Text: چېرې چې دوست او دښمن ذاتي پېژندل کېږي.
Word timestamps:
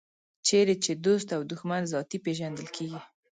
چېرې 0.47 0.75
چې 0.83 0.91
دوست 1.05 1.27
او 1.35 1.41
دښمن 1.51 1.81
ذاتي 1.93 2.17
پېژندل 2.25 2.67
کېږي. 2.75 2.99